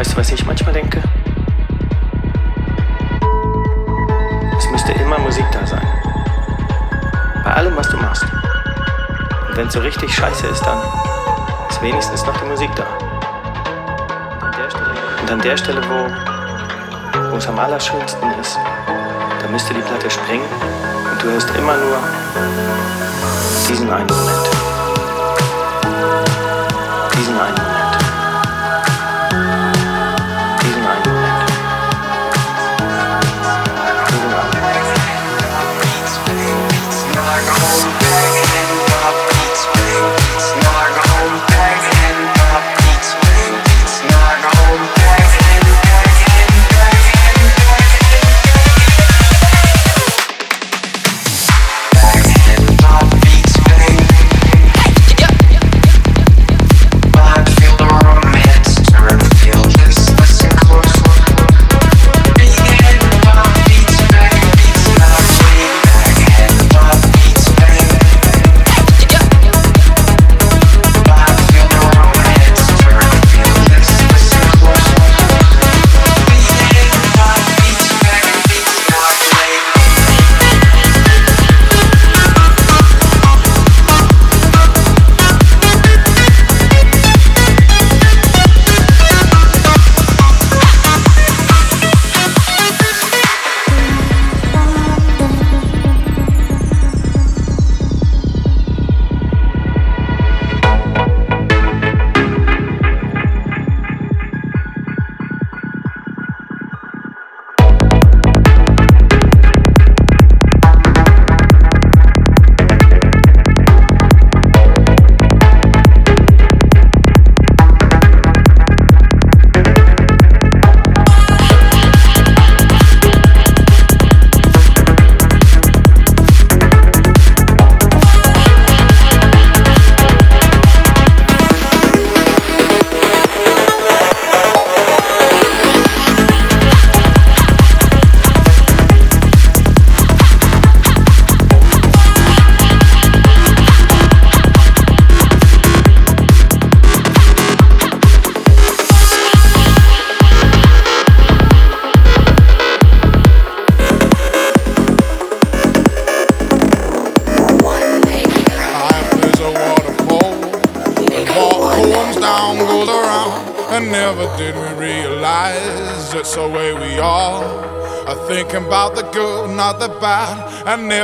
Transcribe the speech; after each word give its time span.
Weißt 0.00 0.14
du, 0.14 0.16
was 0.16 0.32
ich 0.32 0.46
manchmal 0.46 0.72
denke? 0.72 1.02
Es 4.56 4.70
müsste 4.70 4.92
immer 4.92 5.18
Musik 5.18 5.44
da 5.52 5.66
sein. 5.66 5.86
Bei 7.44 7.52
allem, 7.52 7.76
was 7.76 7.86
du 7.90 7.98
machst. 7.98 8.22
Und 8.22 9.56
wenn 9.58 9.66
es 9.66 9.74
so 9.74 9.80
richtig 9.80 10.10
scheiße 10.14 10.46
ist, 10.46 10.64
dann 10.64 10.78
ist 11.68 11.82
wenigstens 11.82 12.24
noch 12.24 12.34
die 12.40 12.46
Musik 12.46 12.70
da. 12.76 12.86
Und 15.20 15.30
an 15.30 15.40
der 15.42 15.58
Stelle, 15.58 15.82
wo, 15.82 17.30
wo 17.32 17.36
es 17.36 17.46
am 17.46 17.58
allerschönsten 17.58 18.30
ist, 18.40 18.58
da 19.42 19.48
müsste 19.48 19.74
die 19.74 19.82
Platte 19.82 20.08
springen 20.08 20.48
und 21.12 21.22
du 21.22 21.26
hörst 21.26 21.50
immer 21.58 21.76
nur 21.76 21.98
diesen 23.68 23.92
einen 23.92 24.06
Moment. 24.06 24.50
Diesen 27.18 27.38
einen 27.38 27.59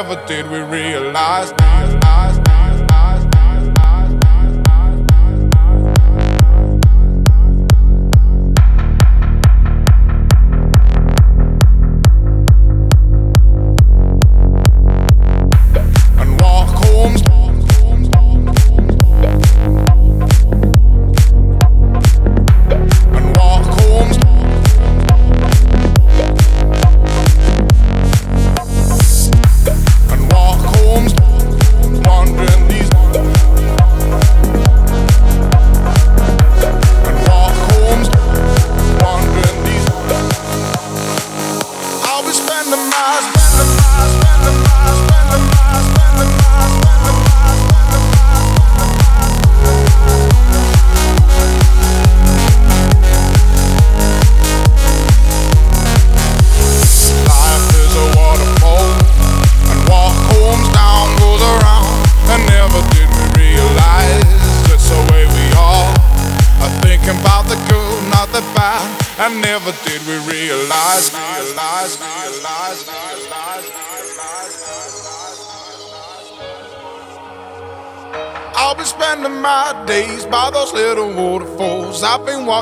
never 0.08 0.26
did 0.26 0.48
we 0.48 0.60
realize. 0.60 1.75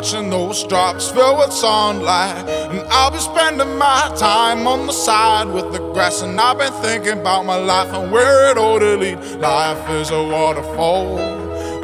Watching 0.04 0.28
those 0.28 0.64
drops 0.64 1.10
fill 1.10 1.38
with 1.38 1.50
sunlight. 1.50 2.46
And 2.46 2.80
I'll 2.90 3.10
be 3.10 3.18
spending 3.18 3.78
my 3.78 4.12
time 4.18 4.66
on 4.66 4.86
the 4.86 4.92
side 4.92 5.48
with 5.48 5.72
the 5.72 5.78
grass. 5.94 6.20
And 6.20 6.38
I've 6.38 6.58
been 6.58 6.72
thinking 6.82 7.20
about 7.20 7.46
my 7.46 7.56
life 7.56 7.90
and 7.94 8.12
where 8.12 8.50
it 8.50 8.58
ought 8.58 8.80
to 8.80 8.96
lead. 8.98 9.18
Life 9.40 9.88
is 9.88 10.10
a 10.10 10.22
waterfall, 10.22 11.18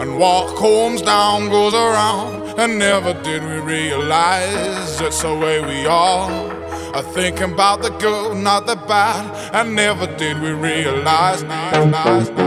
and 0.01 0.19
what 0.19 0.55
comes 0.59 1.01
down 1.01 1.49
goes 1.49 1.73
around. 1.73 2.59
And 2.59 2.79
never 2.79 3.15
did 3.23 3.43
we 3.43 3.59
realize 3.59 5.01
it's 5.01 5.23
the 5.23 5.35
way 5.35 5.63
we 5.63 5.87
are. 5.87 6.31
I 6.95 7.01
thinking 7.15 7.53
about 7.55 7.81
the 7.81 7.91
good, 7.91 8.37
not 8.37 8.67
the 8.67 8.77
bad. 8.77 9.55
And 9.55 9.75
never 9.75 10.07
did 10.19 10.43
we 10.43 10.51
realize. 10.51 11.43
realize, 11.43 11.75
realize, 11.75 12.29
realize, 12.29 12.40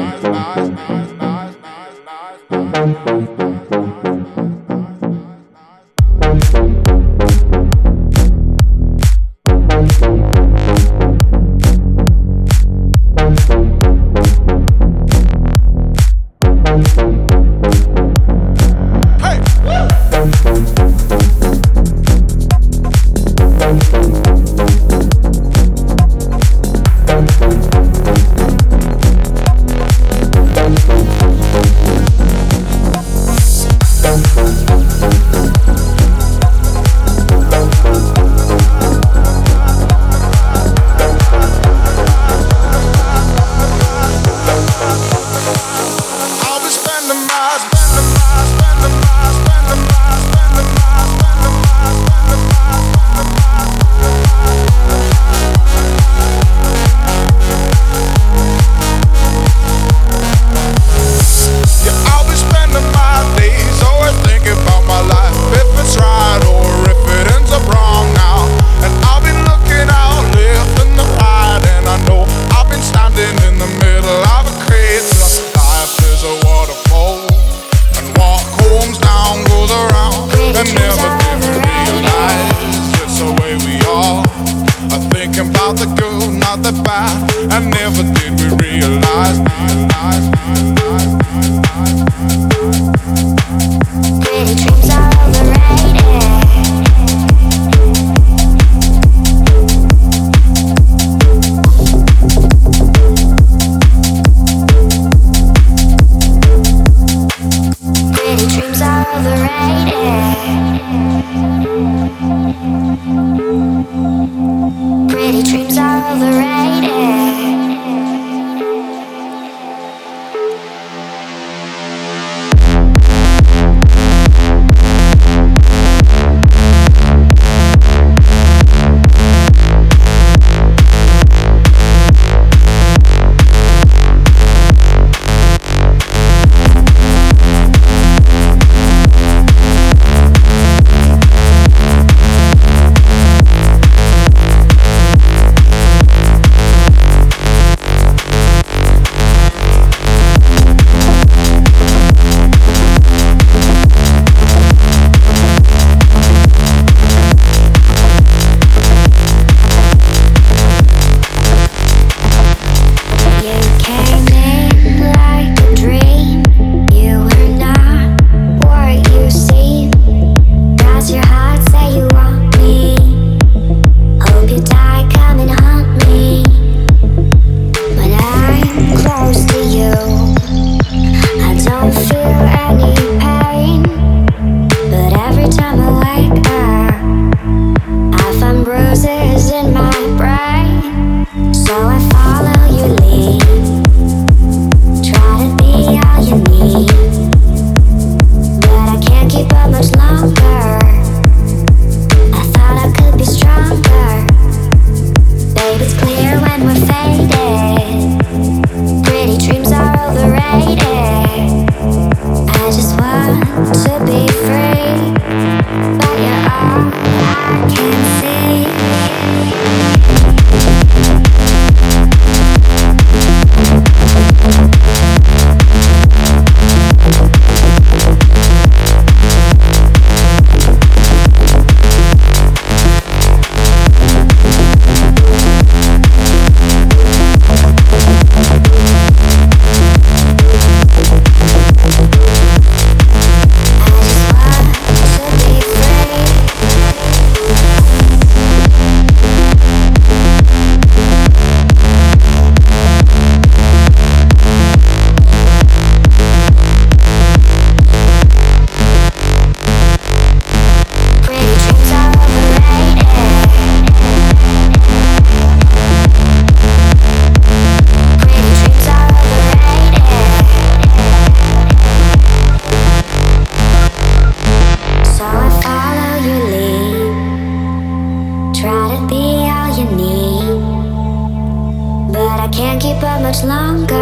but 283.00 283.22
much 283.22 283.44
longer. 283.44 283.96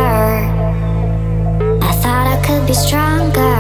I 1.82 1.92
thought 2.02 2.28
I 2.28 2.38
could 2.46 2.66
be 2.68 2.74
stronger. 2.74 3.58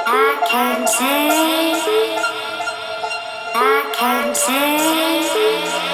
I 0.06 0.08
can 0.50 0.86
see. 0.86 2.37
I 3.60 3.90
can't 3.92 4.36
say. 4.36 5.87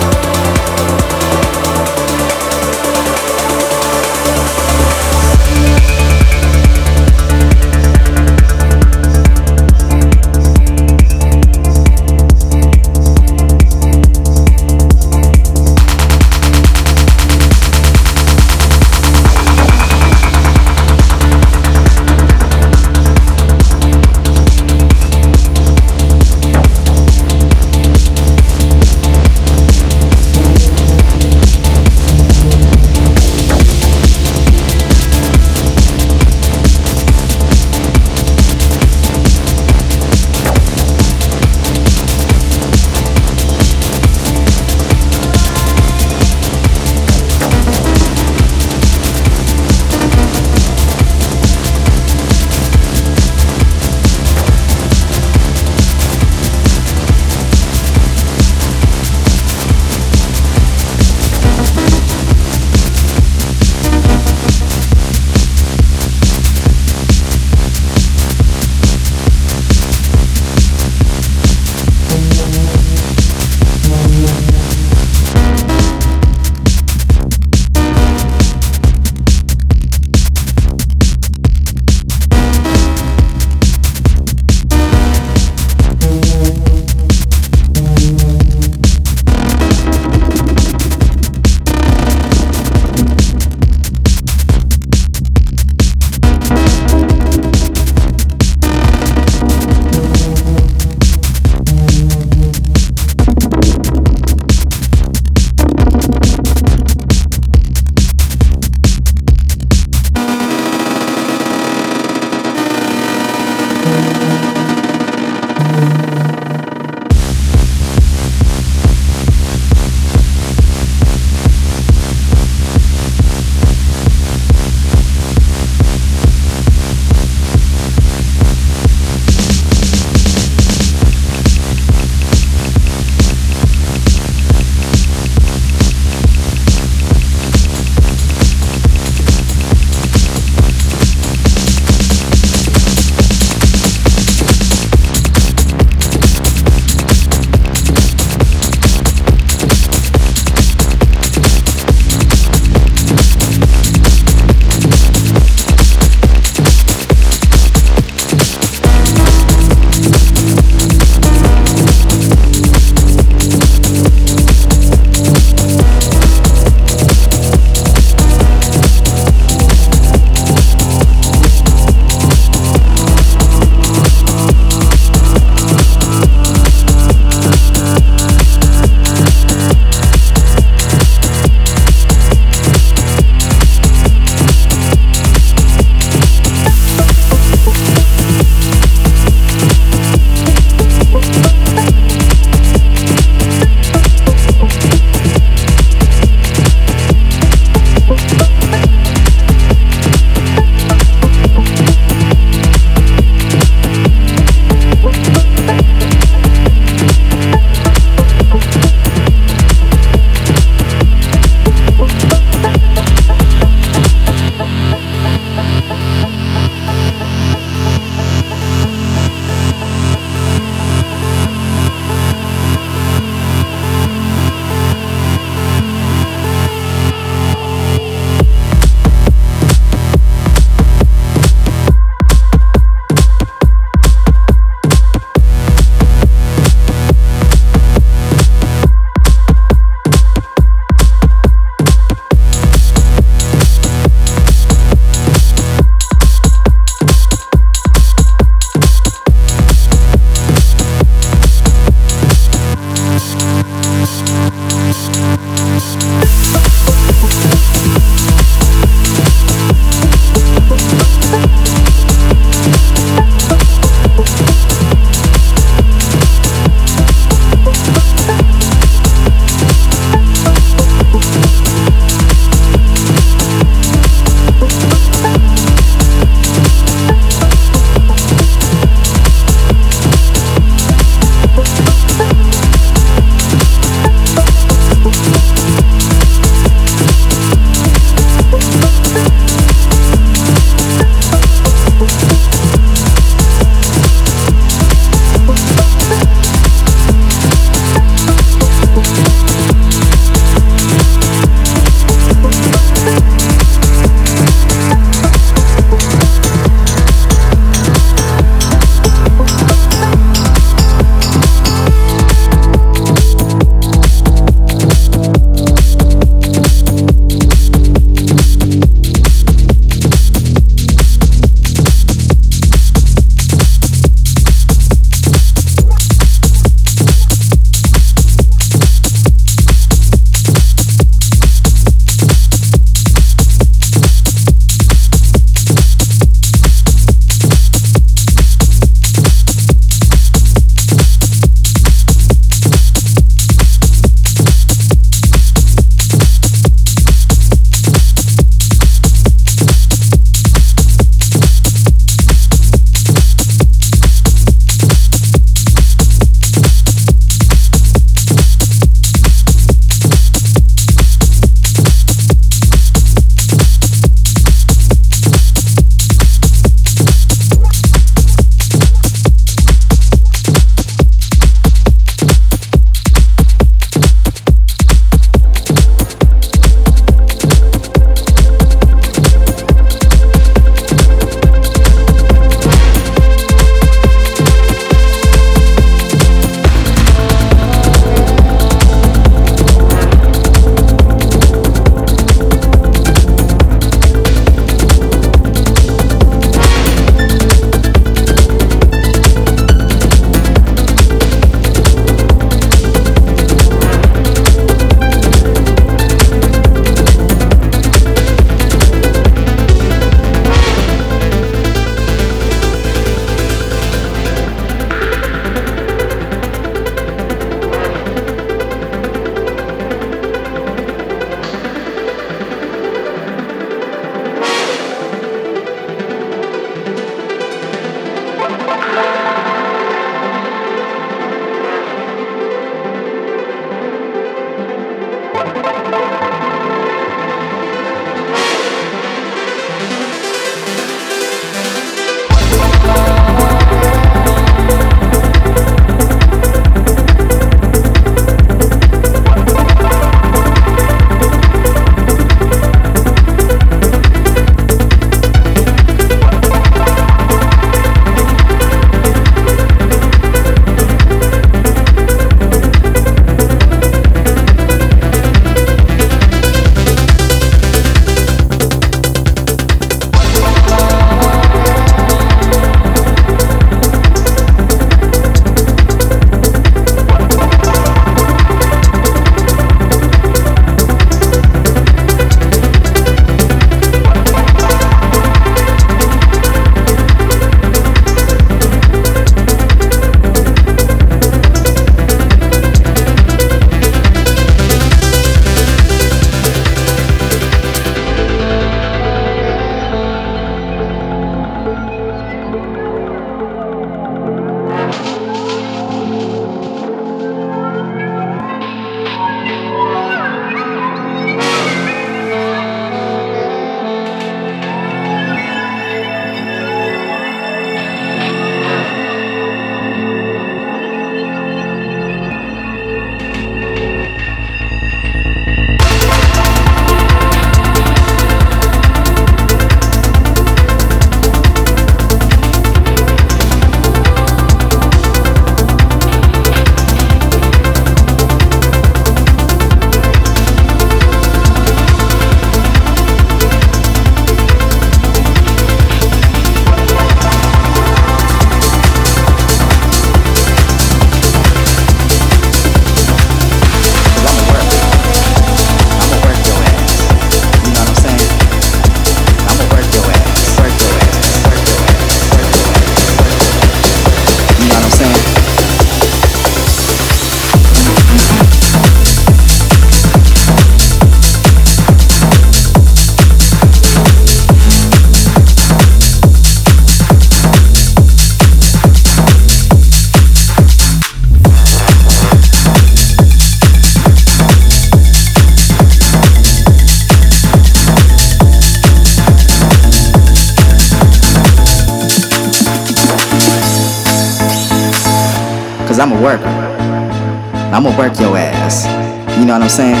I'ma 597.84 598.00
work 598.00 598.18
your 598.18 598.32
ass. 598.32 598.88
You 599.36 599.44
know 599.44 599.60
what 599.60 599.60
I'm 599.60 599.68
saying? 599.68 600.00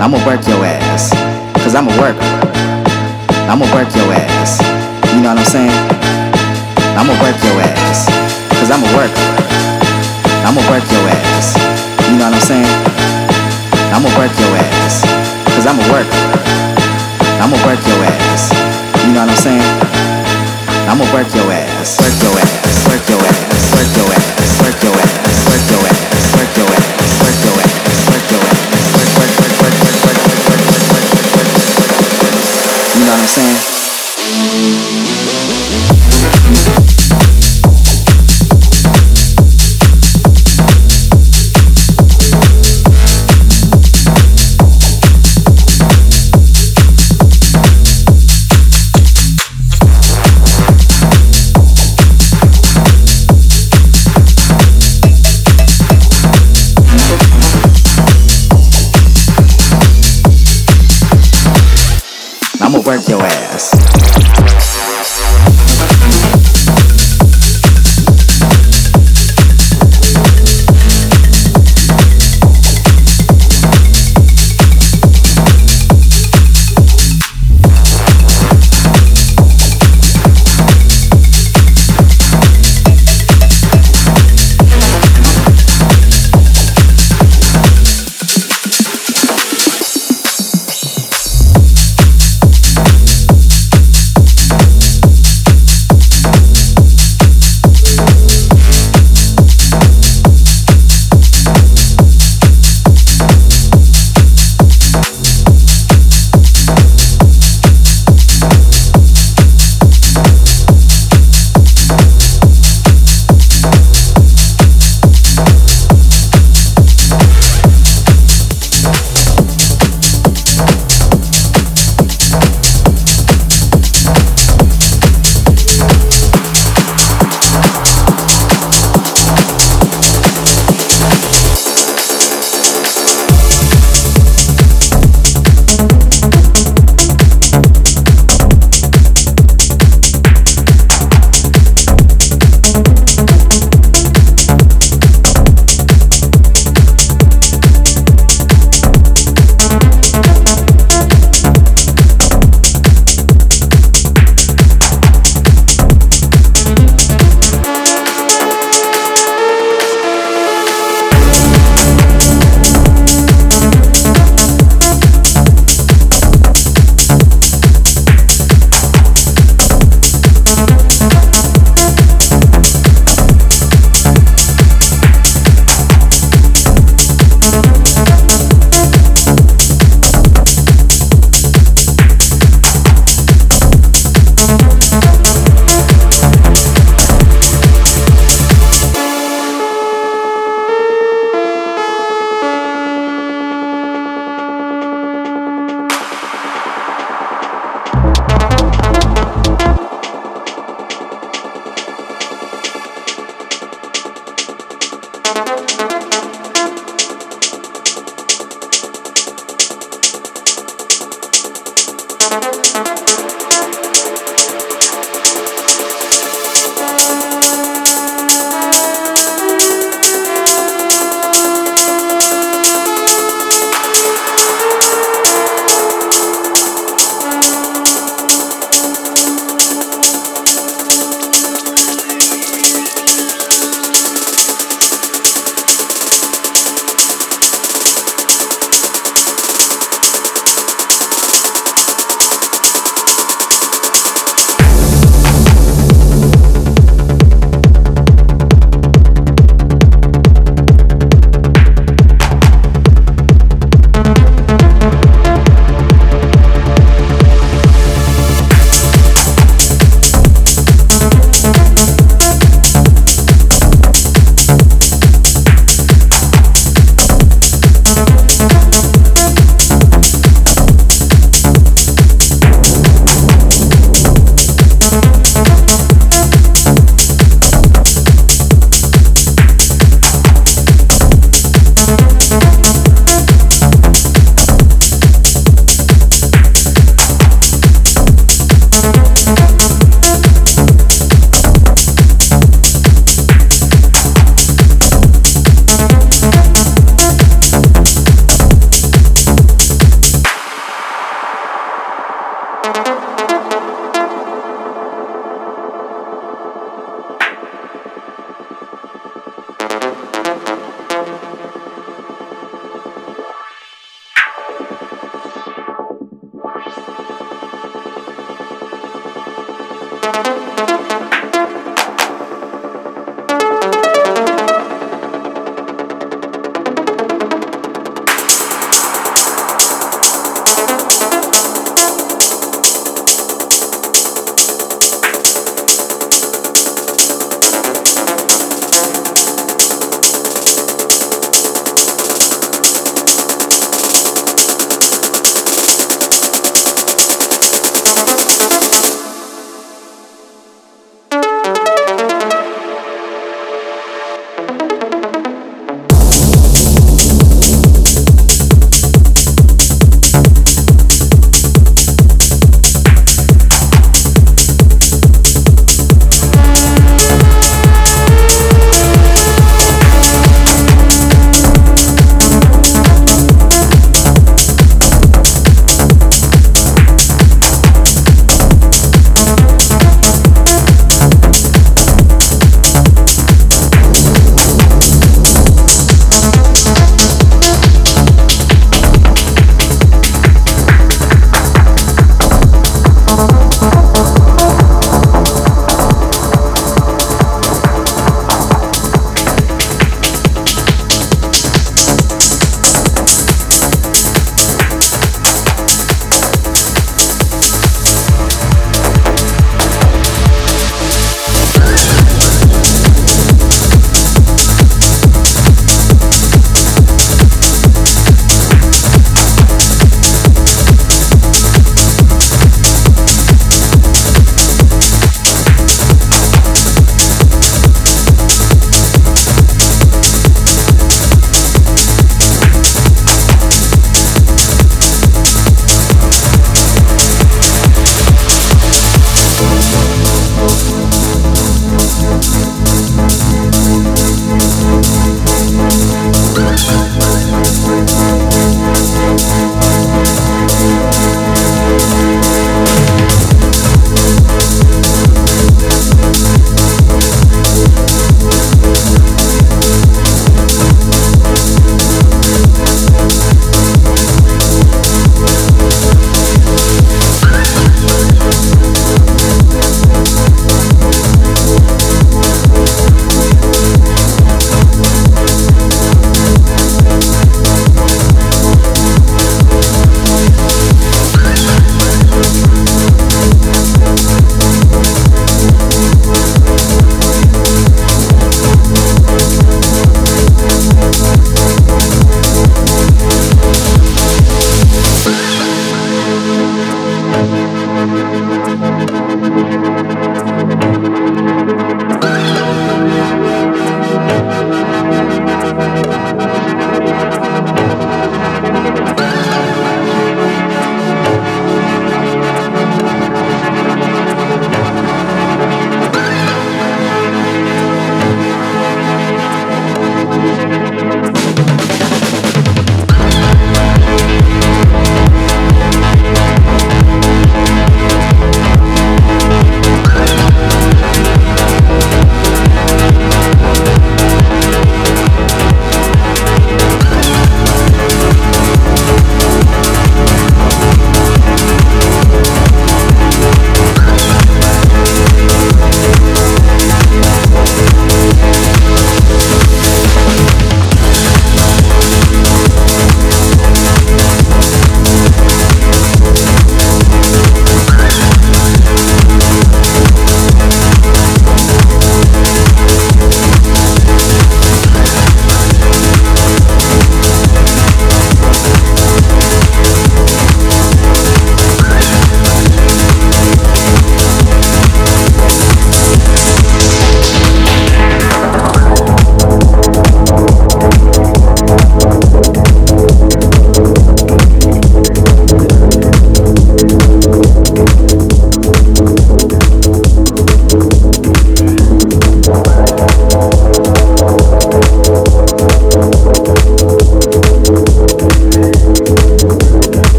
I'ma 0.00 0.16
work 0.24 0.40
your 0.48 0.64
ass. 0.64 1.12
Cause 1.60 1.76
I'm 1.76 1.84
a 1.84 1.92
worker. 2.00 2.24
I'ma 3.52 3.68
work 3.76 3.92
your 3.92 4.08
ass. 4.08 4.64
You 5.12 5.20
know 5.20 5.36
what 5.36 5.44
I'm 5.44 5.44
saying? 5.44 5.76
I'ma 6.96 7.12
work 7.20 7.36
your 7.44 7.60
ass. 7.60 8.08
Cause 8.56 8.72
I'm 8.72 8.80
a 8.80 8.88
worker. 8.96 9.28
I'ma 10.48 10.64
work 10.72 10.80
your 10.88 11.04
ass. 11.04 11.52
You 12.08 12.16
know 12.16 12.32
what 12.32 12.40
I'm 12.40 12.40
saying? 12.40 12.72
I'ma 13.92 14.08
work 14.16 14.32
your 14.32 14.56
ass. 14.56 15.04
Cause 15.52 15.68
I'm 15.68 15.76
a 15.76 15.84
worker. 15.92 16.24
I'ma 17.44 17.60
work 17.68 17.80
your 17.84 18.00
ass. 18.08 18.56
You 19.04 19.12
know 19.12 19.28
what 19.28 19.36
I'm 19.36 19.36
saying? 19.36 19.68
I'ma 20.88 21.04
work 21.12 21.28
your 21.36 21.44
ass. 21.44 22.00
Work 22.00 22.16
your 22.24 22.32
ass. 22.40 22.88
Work 22.88 23.04
your 23.12 23.20
ass. 23.20 23.62
Work 23.76 23.90
your 24.00 24.08
ass. 24.16 24.48
Work 24.64 24.80
your 24.80 24.96
ass. 24.96 25.23